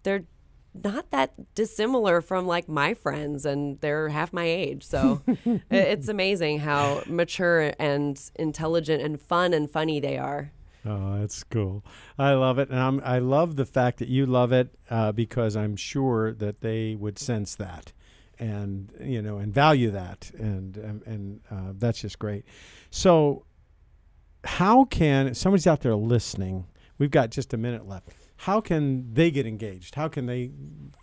[0.03, 0.25] they're
[0.83, 5.23] not that dissimilar from like my friends and they're half my age so
[5.71, 10.53] it's amazing how mature and intelligent and fun and funny they are
[10.89, 11.85] Oh, that's cool.
[12.17, 15.57] I love it, and I'm, I love the fact that you love it uh, because
[15.57, 17.93] I'm sure that they would sense that,
[18.39, 22.45] and you know, and value that, and and, and uh, that's just great.
[22.91, 23.47] So,
[24.45, 26.67] how can somebody's out there listening?
[26.99, 28.11] We've got just a minute left.
[28.39, 29.95] How can they get engaged?
[29.95, 30.51] How can they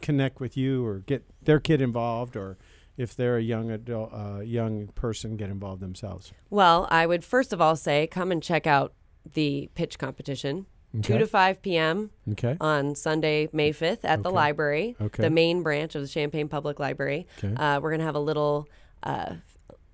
[0.01, 2.57] connect with you or get their kid involved, or
[2.97, 6.31] if they're a young adult, uh, young person, get involved themselves?
[6.49, 8.93] well i would first of all say come and check out
[9.33, 10.65] the pitch competition
[11.01, 12.55] 2 to 5 p.m Okay.
[12.61, 15.23] on sunday may 5th at the library Okay.
[15.23, 17.55] the main branch of the champaign public library Okay.
[17.55, 18.67] uh, we're going to have a little
[19.01, 19.33] uh,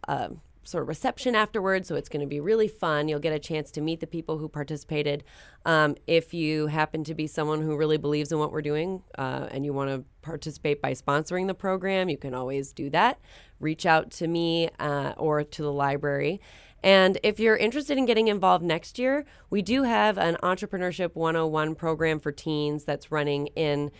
[0.10, 0.30] uh,
[0.69, 1.88] sort of reception afterwards.
[1.88, 3.08] So it's going to be really fun.
[3.08, 5.23] You'll get a chance to meet the people who participated.
[5.65, 9.47] Um, if you happen to be someone who really believes in what we're doing uh,
[9.51, 13.19] and you want to participate by sponsoring the program, you can always do that.
[13.60, 16.39] Reach out to me uh, or to the library.
[16.82, 21.75] And if you're interested in getting involved next year, we do have an Entrepreneurship 101
[21.75, 23.91] program for teens that's running in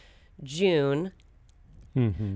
[0.44, 1.12] June.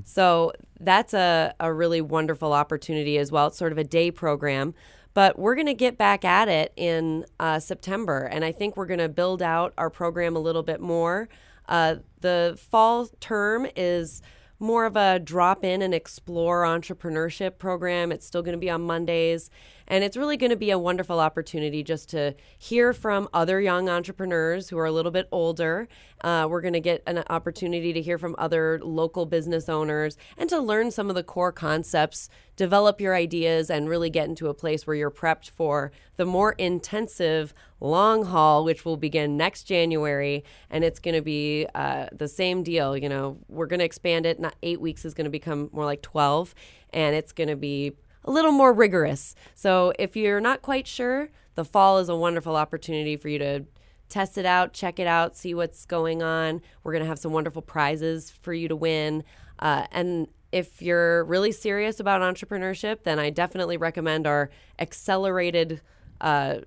[0.04, 3.48] So that's a, a really wonderful opportunity as well.
[3.48, 4.74] It's sort of a day program,
[5.14, 8.24] but we're going to get back at it in uh, September.
[8.24, 11.30] And I think we're going to build out our program a little bit more.
[11.68, 14.22] Uh, the fall term is
[14.60, 18.12] more of a drop in and explore entrepreneurship program.
[18.12, 19.50] It's still going to be on Mondays.
[19.88, 23.90] And it's really going to be a wonderful opportunity just to hear from other young
[23.90, 25.88] entrepreneurs who are a little bit older.
[26.22, 30.50] Uh, we're going to get an opportunity to hear from other local business owners and
[30.50, 34.54] to learn some of the core concepts, develop your ideas, and really get into a
[34.54, 40.44] place where you're prepped for the more intensive long haul, which will begin next January.
[40.70, 42.96] And it's going to be uh, the same deal.
[42.96, 44.40] You know, we're going to expand it.
[44.40, 46.56] Not eight weeks is going to become more like 12,
[46.94, 47.94] and it's going to be
[48.26, 49.36] a little more rigorous.
[49.56, 53.66] So if you're not quite sure, the fall is a wonderful opportunity for you to
[54.10, 56.62] test it out, check it out, see what's going on.
[56.84, 59.24] We're going to have some wonderful prizes for you to win.
[59.60, 65.82] Uh, and if you're really serious about entrepreneurship, then I definitely recommend our accelerated,
[66.22, 66.58] uh,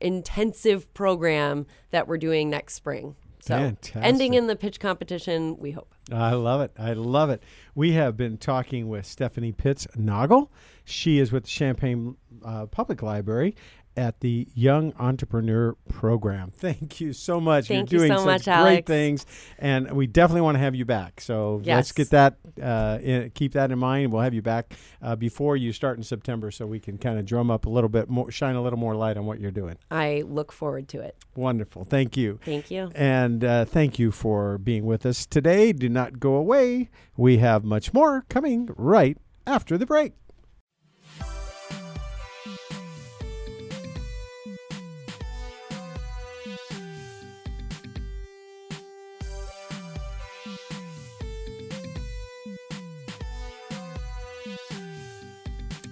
[0.00, 3.16] intensive program that we're doing next spring.
[3.42, 4.04] So, Fantastic.
[4.04, 5.92] ending in the pitch competition, we hope.
[6.12, 6.70] I love it.
[6.78, 7.42] I love it.
[7.74, 10.48] We have been talking with Stephanie Pitts Noggle.
[10.84, 13.56] She is with the Champaign uh, Public Library
[13.96, 16.50] at the Young Entrepreneur Program.
[16.56, 17.68] Thank you so much.
[17.68, 18.86] Thank You're you doing so such much, great Alex.
[18.86, 19.26] things,
[19.58, 21.20] and we definitely want to have you back.
[21.20, 22.36] So let's get that.
[22.60, 24.12] Uh, in, keep that in mind.
[24.12, 27.26] We'll have you back uh, before you start in September, so we can kind of
[27.26, 29.76] drum up a little bit more, shine a little more light on what you're doing.
[29.90, 31.16] I look forward to it.
[31.34, 31.84] Wonderful.
[31.84, 32.38] Thank you.
[32.44, 32.90] Thank you.
[32.94, 35.72] And uh, thank you for being with us today.
[35.72, 36.90] Do not go away.
[37.16, 40.12] We have much more coming right after the break.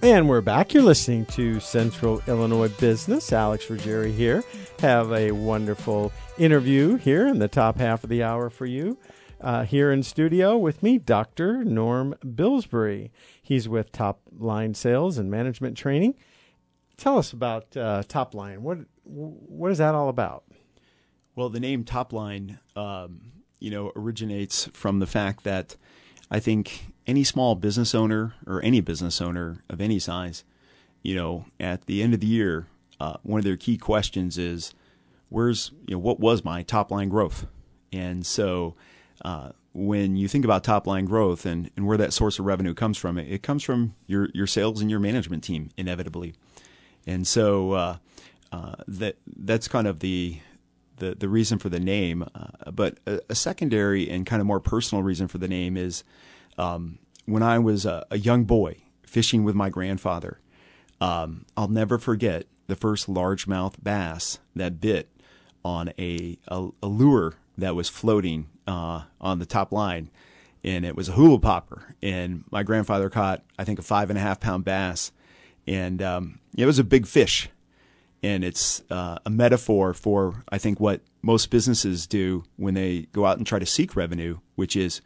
[0.03, 0.73] And we're back.
[0.73, 3.35] You're listening to Central Illinois Business.
[3.35, 4.43] Alex Ruggieri here.
[4.79, 8.97] Have a wonderful interview here in the top half of the hour for you.
[9.43, 11.65] Uh, here in studio with me, Dr.
[11.65, 13.13] Norm Billsbury.
[13.43, 16.15] He's with Top Line Sales and Management Training.
[16.97, 18.63] Tell us about uh, Top Line.
[18.63, 20.45] What what is that all about?
[21.37, 25.77] Well, the name Topline, um, you know, originates from the fact that
[26.31, 30.45] I think any small business owner or any business owner of any size,
[31.03, 32.69] you know, at the end of the year,
[33.01, 34.73] uh, one of their key questions is,
[35.29, 37.49] "Where's you know what was my top line growth?"
[37.93, 38.77] And so,
[39.25, 42.75] uh, when you think about top line growth and, and where that source of revenue
[42.75, 46.35] comes from, it, it comes from your your sales and your management team inevitably.
[47.09, 47.97] And so, uh,
[48.53, 50.39] uh, that that's kind of the
[50.99, 52.23] the, the reason for the name.
[52.35, 56.05] Uh, but a, a, secondary and kind of more personal reason for the name is
[56.61, 60.41] um, when I was a, a, young boy fishing with my grandfather.
[61.01, 65.09] Um, I'll never forget the first largemouth bass that bit
[65.65, 70.11] on a, a, a lure that was floating uh, on the top line,
[70.63, 71.95] and it was a hula popper.
[72.03, 75.13] And my grandfather caught, I think, a five and a half pound bass,
[75.67, 77.49] and um, it was a big fish
[78.23, 83.25] and it's uh, a metaphor for I think what most businesses do when they go
[83.25, 85.01] out and try to seek revenue, which is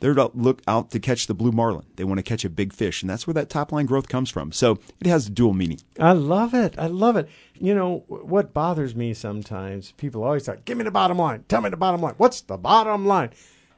[0.00, 1.86] they're to look out to catch the blue marlin.
[1.96, 4.30] They want to catch a big fish, and that's where that top line growth comes
[4.30, 4.52] from.
[4.52, 5.80] So it has dual meaning.
[5.98, 6.74] I love it.
[6.78, 7.28] I love it.
[7.54, 9.92] You know what bothers me sometimes?
[9.92, 11.44] People always say, "Give me the bottom line.
[11.48, 12.14] Tell me the bottom line.
[12.16, 13.30] What's the bottom line?"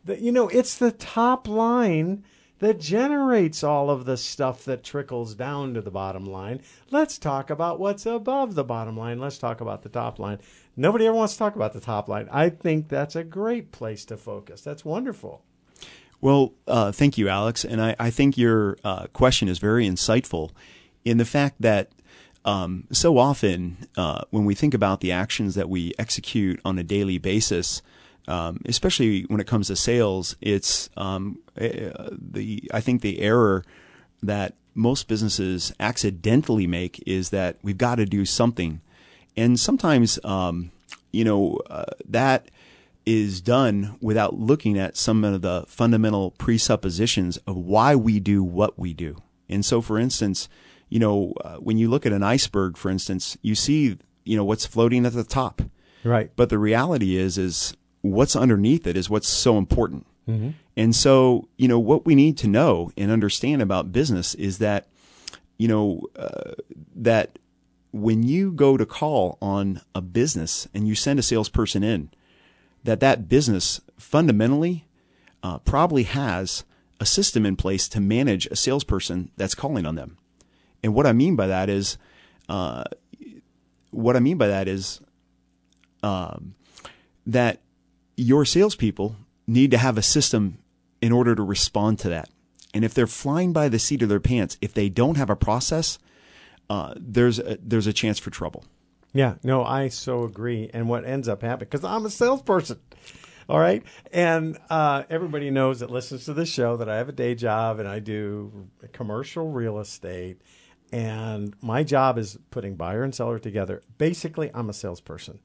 [0.05, 2.25] The, you know, it's the top line
[2.61, 6.61] that generates all of the stuff that trickles down to the bottom line.
[6.91, 9.19] Let's talk about what's above the bottom line.
[9.19, 10.39] Let's talk about the top line.
[10.77, 12.29] Nobody ever wants to talk about the top line.
[12.31, 14.61] I think that's a great place to focus.
[14.61, 15.43] That's wonderful.
[16.21, 17.65] Well, uh, thank you, Alex.
[17.65, 20.51] And I, I think your uh, question is very insightful
[21.05, 21.91] in the fact that
[22.45, 26.83] um, so often uh, when we think about the actions that we execute on a
[26.83, 27.83] daily basis,
[28.29, 33.65] um, especially when it comes to sales, it's um, eh, the I think the error
[34.23, 38.81] that most businesses accidentally make is that we've got to do something,
[39.37, 40.71] and sometimes um,
[41.13, 42.51] you know uh, that
[43.11, 48.79] is done without looking at some of the fundamental presuppositions of why we do what
[48.79, 49.17] we do.
[49.49, 50.49] And so, for instance,
[50.89, 54.45] you know, uh, when you look at an iceberg, for instance, you see, you know,
[54.45, 55.61] what's floating at the top.
[56.05, 56.31] Right.
[56.37, 60.07] But the reality is, is what's underneath it is what's so important.
[60.29, 60.51] Mm-hmm.
[60.77, 64.87] And so, you know, what we need to know and understand about business is that,
[65.59, 66.53] you know, uh,
[66.95, 67.41] that
[67.91, 72.11] when you go to call on a business and you send a salesperson in,
[72.85, 74.87] that that business fundamentally
[75.43, 76.65] uh, probably has
[77.01, 80.19] a system in place to manage a salesperson that's calling on them.
[80.83, 81.99] And what I mean by that is,
[82.49, 82.85] uh,
[83.91, 85.01] what I mean by that is
[86.03, 86.55] um,
[87.27, 87.61] that
[88.17, 89.17] your salespeople
[89.47, 90.59] need to have a system
[91.01, 92.29] in order to respond to that.
[92.73, 95.37] And if they're flying by the seat of their pants, if they don't have a
[95.37, 95.99] process,
[96.69, 98.65] uh, there's a, there's a chance for trouble.
[99.13, 100.71] Yeah, no, I so agree.
[100.73, 102.79] And what ends up happening, because I'm a salesperson,
[103.49, 103.83] all right?
[104.13, 107.81] And uh, everybody knows that listens to this show that I have a day job
[107.81, 110.41] and I do commercial real estate.
[110.93, 113.83] And my job is putting buyer and seller together.
[113.99, 115.41] Basically, I'm a salesperson.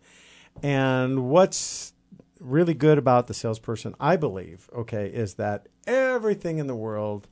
[0.63, 1.93] And what's
[2.39, 7.27] really good about the salesperson, I believe, okay, is that everything in the world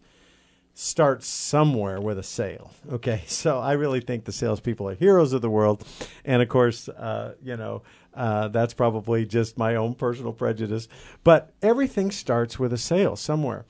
[0.74, 2.72] starts somewhere with a sale.
[2.92, 5.86] Okay, so I really think the salespeople are heroes of the world,
[6.26, 7.84] and of course, uh, you know.
[8.16, 10.88] Uh, that's probably just my own personal prejudice,
[11.24, 13.66] but everything starts with a sale somewhere.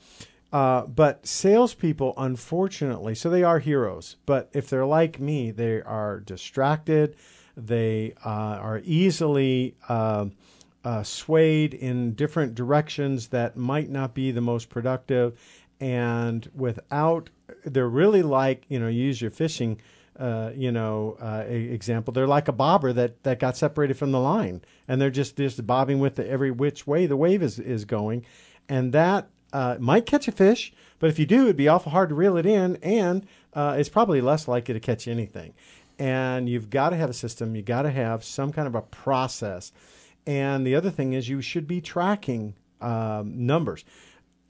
[0.54, 4.16] Uh, but salespeople, unfortunately, so they are heroes.
[4.24, 7.16] But if they're like me, they are distracted.
[7.56, 10.32] They uh, are easily um,
[10.84, 15.36] uh, swayed in different directions that might not be the most productive.
[15.80, 17.30] And without,
[17.64, 19.80] they're really like, you know, use your fishing,
[20.18, 22.12] uh, you know, uh, example.
[22.12, 25.66] They're like a bobber that, that got separated from the line, and they're just just
[25.66, 28.24] bobbing with the, every which way the wave is is going,
[28.68, 30.72] and that uh, might catch a fish.
[31.00, 33.88] But if you do, it'd be awful hard to reel it in, and uh, it's
[33.88, 35.54] probably less likely to catch anything.
[35.98, 37.54] And you've got to have a system.
[37.54, 39.72] You got to have some kind of a process
[40.26, 43.84] and the other thing is you should be tracking um, numbers,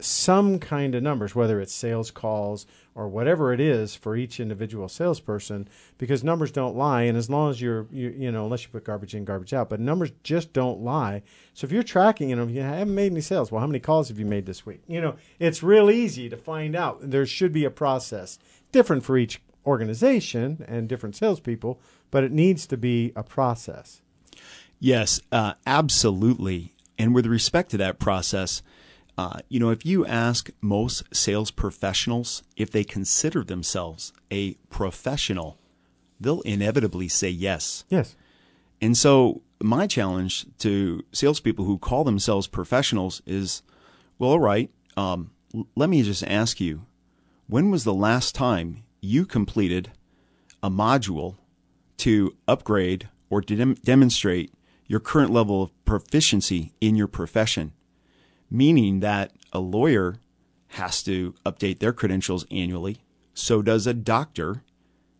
[0.01, 4.89] some kind of numbers, whether it's sales calls or whatever it is for each individual
[4.89, 7.03] salesperson, because numbers don't lie.
[7.03, 9.69] And as long as you're, you, you know, unless you put garbage in, garbage out,
[9.69, 11.23] but numbers just don't lie.
[11.55, 14.09] So if you're tracking, you know, you haven't made any sales, well, how many calls
[14.09, 14.83] have you made this week?
[14.87, 16.99] You know, it's real easy to find out.
[17.01, 18.39] There should be a process
[18.73, 21.81] different for each organization and different salespeople,
[22.11, 24.03] but it needs to be a process.
[24.79, 26.75] Yes, uh, absolutely.
[26.99, 28.63] And with respect to that process,
[29.17, 35.59] uh, you know, if you ask most sales professionals if they consider themselves a professional,
[36.21, 37.85] they'll inevitably say yes.
[37.89, 38.17] Yes.
[38.81, 43.63] And so, my challenge to salespeople who call themselves professionals is
[44.19, 46.85] well, all right, um, l- let me just ask you
[47.47, 49.93] when was the last time you completed
[50.63, 51.37] a module
[51.99, 54.53] to upgrade or to dem- demonstrate
[54.87, 57.73] your current level of proficiency in your profession,
[58.51, 60.17] meaning that a lawyer
[60.69, 62.99] has to update their credentials annually.
[63.33, 64.63] So does a doctor,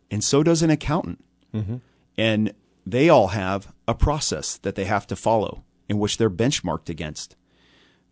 [0.09, 1.23] and so does an accountant.
[1.53, 1.77] Mm-hmm.
[2.17, 2.53] And
[2.85, 7.35] they all have a process that they have to follow in which they're benchmarked against.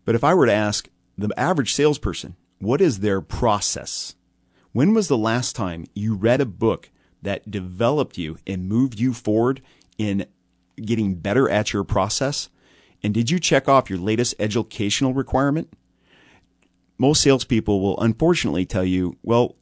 [0.04, 4.14] But if I were to ask the average salesperson, what is their process?
[4.72, 6.90] When was the last time you read a book
[7.22, 9.62] that developed you and moved you forward
[9.96, 10.26] in
[10.76, 12.48] getting better at your process?
[13.04, 15.70] And did you check off your latest educational requirement?
[16.96, 19.56] Most salespeople will unfortunately tell you, well,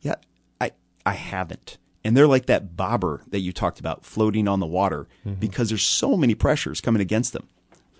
[0.00, 0.14] yeah,
[0.62, 0.72] I,
[1.04, 1.76] I haven't.
[2.02, 5.06] And they're like that bobber that you talked about floating on the water
[5.38, 7.46] because there's so many pressures coming against them.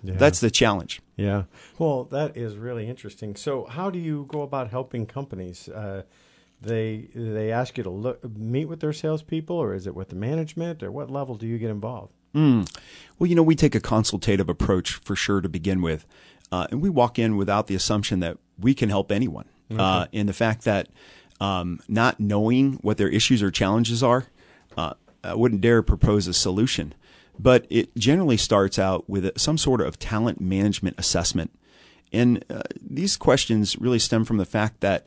[0.01, 0.15] Yeah.
[0.17, 0.99] That's the challenge.
[1.15, 1.43] Yeah.
[1.77, 3.35] Well, that is really interesting.
[3.35, 5.69] So, how do you go about helping companies?
[5.69, 6.01] Uh,
[6.59, 10.15] they they ask you to look meet with their salespeople, or is it with the
[10.15, 12.13] management, or what level do you get involved?
[13.19, 16.05] Well, you know, we take a consultative approach for sure to begin with.
[16.51, 19.45] Uh, and we walk in without the assumption that we can help anyone.
[19.79, 20.89] Uh, and the fact that
[21.39, 24.25] um, not knowing what their issues or challenges are,
[24.75, 26.93] uh, I wouldn't dare propose a solution.
[27.39, 31.51] But it generally starts out with some sort of talent management assessment.
[32.11, 35.05] And uh, these questions really stem from the fact that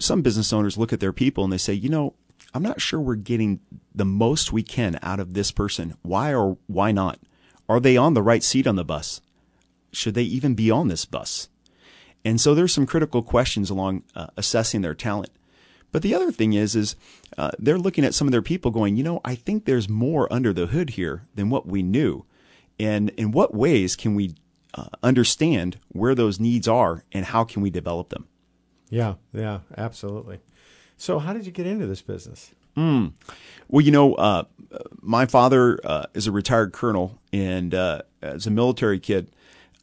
[0.00, 2.14] some business owners look at their people and they say, you know,
[2.54, 3.60] I'm not sure we're getting
[3.94, 5.96] the most we can out of this person.
[6.02, 7.18] Why or why not?
[7.68, 9.20] Are they on the right seat on the bus?
[9.92, 11.48] Should they even be on this bus?
[12.24, 15.30] And so there's some critical questions along uh, assessing their talent.
[15.92, 16.96] But the other thing is, is
[17.36, 20.32] uh, they're looking at some of their people going, you know, I think there's more
[20.32, 22.24] under the hood here than what we knew.
[22.78, 24.34] And in what ways can we
[24.74, 28.26] uh, understand where those needs are and how can we develop them?
[28.90, 30.40] Yeah, yeah, absolutely.
[30.96, 32.52] So, how did you get into this business?
[32.76, 34.44] Well, you know, uh,
[35.00, 39.30] my father uh, is a retired colonel, and uh, as a military kid,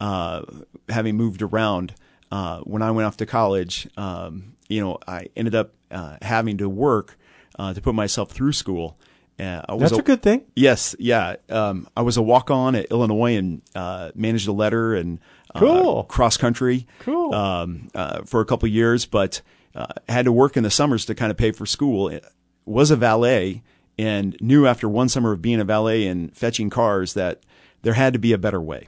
[0.02, 0.42] uh,
[0.90, 1.94] having moved around,
[2.32, 6.58] uh, when I went off to college, um, you know, I ended up uh, having
[6.58, 7.18] to work
[7.58, 8.98] uh, to put myself through school.
[9.40, 10.44] Uh, I was That's a good thing.
[10.56, 11.38] Yes, yeah.
[11.50, 15.20] Um, I was a walk on at Illinois and uh, managed a letter and
[15.56, 16.04] uh, Cool.
[16.04, 17.34] cross country Cool.
[17.34, 19.42] um, uh, for a couple of years, but
[19.76, 22.08] uh, had to work in the summers to kind of pay for school.
[22.10, 22.26] It
[22.66, 23.64] was a valet
[23.98, 27.42] and knew after one summer of being a valet and fetching cars that
[27.82, 28.88] there had to be a better way.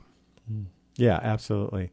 [0.96, 1.92] Yeah, absolutely.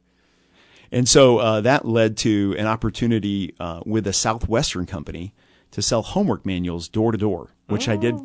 [0.92, 5.32] And so uh, that led to an opportunity uh, with a Southwestern company
[5.70, 8.16] to sell homework manuals door to door, which I did.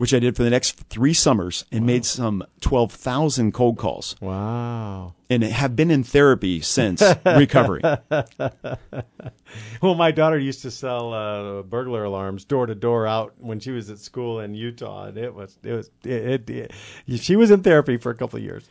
[0.00, 4.16] Which I did for the next three summers and made some twelve thousand cold calls,
[4.18, 5.12] Wow.
[5.28, 7.82] and have been in therapy since recovering.
[9.82, 13.72] Well, my daughter used to sell uh, burglar alarms door to door out when she
[13.72, 16.72] was at school in Utah, and it was it was it, it,
[17.06, 18.64] it- she was in therapy for a couple of years.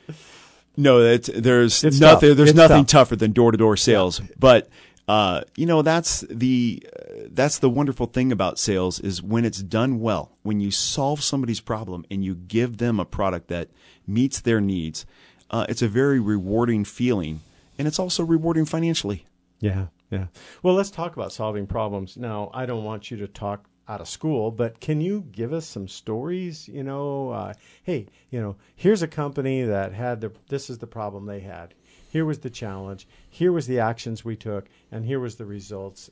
[0.77, 2.30] No, that's, there's It's nothing.
[2.30, 2.38] tough.
[2.38, 3.09] There's It's nothing tough.
[3.09, 4.21] tougher than door to door sales.
[4.39, 4.69] But
[5.10, 9.64] uh, you know, that's the uh, that's the wonderful thing about sales is when it's
[9.64, 10.38] done well.
[10.43, 13.70] When you solve somebody's problem and you give them a product that
[14.05, 15.07] meets their needs,
[15.49, 17.41] uh, it's a very rewarding feeling,
[17.80, 19.26] and it's also rewarding financially.
[19.60, 20.28] Yeah, yeah.
[20.62, 22.16] Well, let's talk about solving problems.
[22.16, 25.66] Now, I don't want you to talk out of school, but can you give us
[25.66, 26.68] some stories?
[26.68, 30.86] You know, uh, hey, you know, here's a company that had the this is the
[30.86, 31.74] problem they had.
[32.10, 33.07] Here was the challenge.
[33.30, 36.10] Here was the actions we took, and here was the results.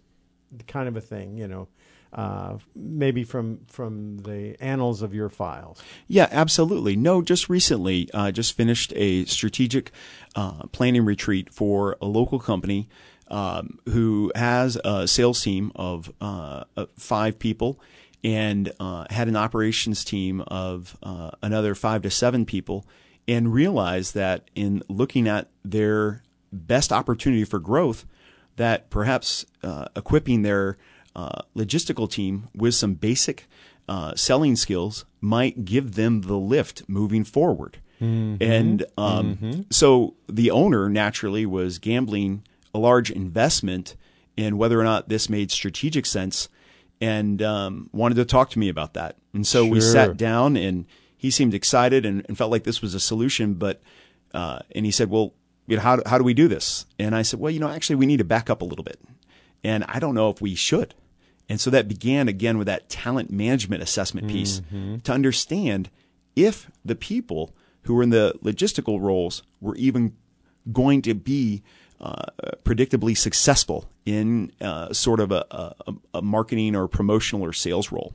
[0.67, 1.67] Kind of a thing, you know.
[2.13, 5.83] Uh, maybe from from the annals of your files.
[6.07, 6.95] Yeah, absolutely.
[6.95, 9.91] No, just recently, uh, just finished a strategic
[10.35, 12.87] uh, planning retreat for a local company
[13.27, 16.63] um, who has a sales team of uh,
[16.95, 17.79] five people
[18.23, 22.85] and uh, had an operations team of uh, another five to seven people,
[23.27, 28.05] and realize that in looking at their best opportunity for growth,
[28.55, 30.77] that perhaps uh, equipping their
[31.15, 33.47] uh, logistical team with some basic
[33.89, 37.77] uh, selling skills might give them the lift moving forward.
[38.41, 43.95] And um, so the owner naturally was gambling a large investment
[44.35, 46.47] in whether or not this made strategic sense
[47.01, 49.15] and um, wanted to talk to me about that.
[49.33, 50.85] And so we sat down and
[51.17, 53.55] he seemed excited and, and felt like this was a solution.
[53.55, 53.81] But,
[54.33, 55.33] uh, and he said, well,
[55.65, 56.85] you know, how, how do we do this?
[56.97, 58.99] And I said, well, you know, actually we need to back up a little bit.
[59.63, 60.93] And I don't know if we should.
[61.49, 64.61] And so that began again with that talent management assessment piece
[65.03, 65.89] to understand
[66.35, 70.15] if the people who were in the logistical roles were even
[70.71, 71.63] going to be
[71.99, 72.25] uh,
[72.63, 78.13] predictably successful in uh, sort of a, a, a marketing or promotional or sales role.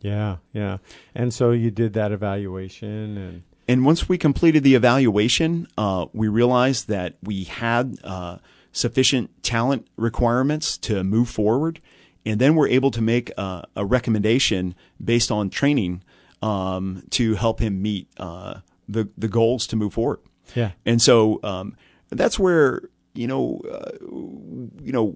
[0.00, 0.78] Yeah, yeah.
[1.14, 6.26] And so you did that evaluation, and And once we completed the evaluation, uh, we
[6.26, 8.38] realized that we had uh,
[8.72, 11.80] sufficient talent requirements to move forward.
[12.26, 16.02] And then we're able to make uh, a recommendation based on training
[16.42, 20.20] um, to help him meet uh, the the goals to move forward.
[20.54, 20.72] Yeah.
[20.84, 21.76] And so um,
[22.10, 22.82] that's where
[23.14, 23.92] you know uh,
[24.82, 25.14] you know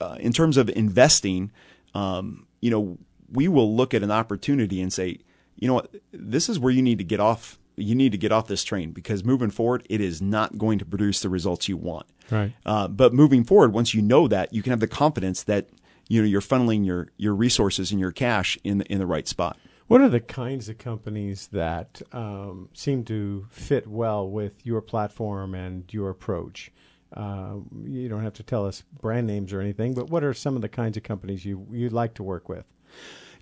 [0.00, 1.52] uh, in terms of investing,
[1.94, 2.98] um, you know
[3.32, 5.18] we will look at an opportunity and say,
[5.56, 7.58] you know what, this is where you need to get off.
[7.76, 10.84] You need to get off this train because moving forward, it is not going to
[10.84, 12.06] produce the results you want.
[12.30, 12.52] Right.
[12.66, 15.68] Uh, but moving forward, once you know that, you can have the confidence that
[16.08, 19.26] you know you're funneling your your resources and your cash in the, in the right
[19.26, 19.58] spot.
[19.86, 25.54] What are the kinds of companies that um, seem to fit well with your platform
[25.54, 26.72] and your approach?
[27.14, 30.56] Uh, you don't have to tell us brand names or anything, but what are some
[30.56, 32.64] of the kinds of companies you you like to work with?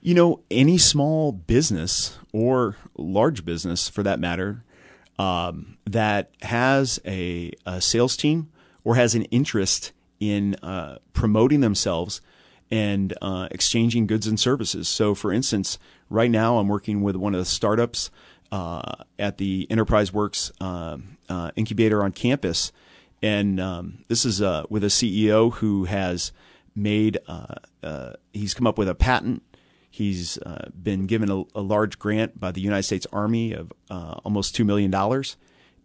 [0.01, 4.65] You know, any small business or large business for that matter
[5.19, 8.51] um, that has a, a, sales team
[8.85, 12.23] or has an interest in uh, promoting themselves
[12.71, 14.89] and uh, exchanging goods and services.
[14.89, 15.79] So, for instance,
[16.09, 18.11] right now I'm working with one of the startups
[18.51, 22.73] uh, at the Enterprise Works um, uh, incubator on campus.
[23.23, 26.33] And um, this is uh, with a CEO who has
[26.75, 27.19] made,
[27.83, 29.43] uh, he's come up with a patent
[29.91, 34.21] He's uh, been given a, a, large grant by the United States Army of uh,
[34.25, 34.95] almost $2 million.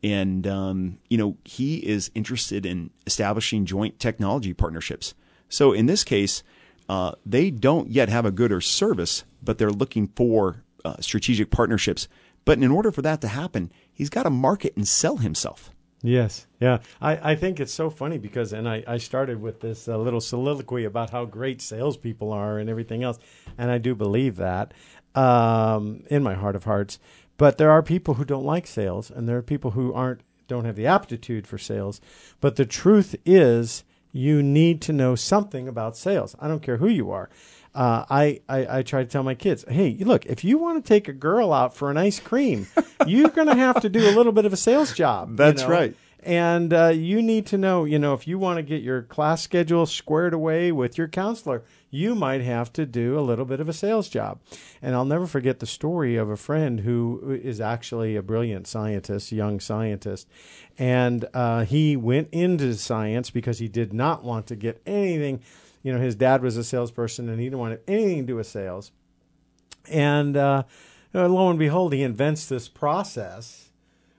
[0.04, 5.16] And, um, you know, he is interested in establishing joint technology partnerships.
[5.50, 6.44] So in this case,
[6.88, 11.50] uh, they don't yet have a good or service, but they're looking for uh, strategic
[11.50, 12.08] partnerships.
[12.46, 15.72] But in order for that to happen, he's got to market and sell himself.
[16.06, 16.80] Yes, yeah.
[17.02, 20.22] I, I think it's so funny because, and I, I started with this uh, little
[20.22, 23.18] soliloquy about how great salespeople are and everything else,
[23.58, 24.74] and I do believe that
[25.16, 27.00] um, in my heart of hearts.
[27.38, 30.66] But there are people who don't like sales, and there are people who aren't don't
[30.66, 32.00] have the aptitude for sales.
[32.40, 36.36] But the truth is, you need to know something about sales.
[36.40, 37.32] I don't care who you are.
[37.76, 40.88] Uh, I, I, I try to tell my kids, hey, look, if you want to
[40.88, 42.68] take a girl out for an ice cream,
[43.06, 45.36] you're going to have to do a little bit of a sales job.
[45.36, 45.74] That's you know?
[45.74, 45.96] right.
[46.26, 49.44] And uh, you need to know, you know, if you want to get your class
[49.44, 53.70] schedule squared away with your counselor, you might have to do a little bit of
[53.70, 54.40] a sales job.
[54.82, 59.32] And I'll never forget the story of a friend who is actually a brilliant scientist,
[59.32, 60.28] young scientist.
[60.80, 65.42] And uh, he went into science because he did not want to get anything.
[65.86, 68.48] You know, his dad was a salesperson and he didn't want anything to do with
[68.48, 68.92] sales.
[69.88, 70.64] And uh,
[71.14, 73.70] lo and behold, he invents this process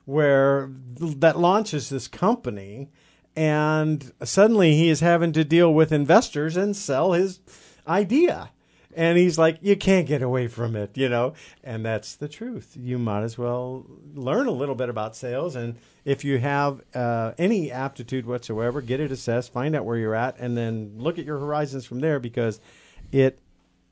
[0.05, 2.89] where that launches this company
[3.35, 7.41] and suddenly he is having to deal with investors and sell his
[7.89, 8.51] idea
[8.97, 12.77] and he's like you can't get away from it you know and that's the truth
[12.79, 17.33] you might as well learn a little bit about sales and if you have uh,
[17.39, 21.25] any aptitude whatsoever get it assessed find out where you're at and then look at
[21.25, 22.61] your horizons from there because
[23.13, 23.39] it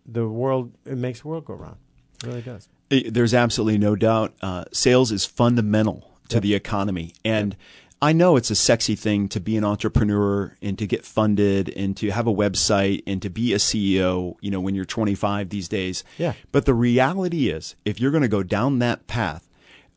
[0.06, 1.76] the world it makes the world go round
[2.22, 4.34] it really does there's absolutely no doubt.
[4.40, 6.42] Uh, sales is fundamental to yep.
[6.42, 7.60] the economy, and yep.
[8.04, 11.96] I know it's a sexy thing to be an entrepreneur and to get funded and
[11.96, 14.36] to have a website and to be a CEO.
[14.42, 16.04] You know, when you're 25 these days.
[16.18, 16.34] Yeah.
[16.52, 19.48] But the reality is, if you're going to go down that path,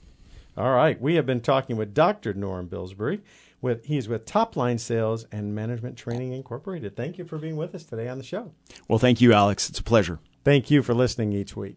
[0.57, 1.01] All right.
[1.01, 2.35] We have been talking with Dr.
[2.35, 3.23] Norm Billsbury.
[3.61, 6.97] With, he's with Topline Sales and Management Training Incorporated.
[6.97, 8.51] Thank you for being with us today on the show.
[8.89, 9.71] Well, thank you, Alex.
[9.71, 10.19] It's a pleasure.
[10.45, 11.77] Thank you for listening each week.